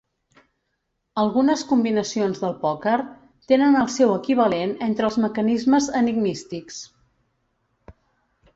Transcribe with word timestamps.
Algunes 1.23 1.63
combinacions 1.71 2.41
del 2.45 2.55
pòquer 2.63 2.95
tenen 3.53 3.77
el 3.83 3.91
seu 3.97 4.15
equivalent 4.15 4.75
entre 4.89 5.07
els 5.11 5.21
mecanismes 5.27 5.93
enigmístics. 6.03 6.81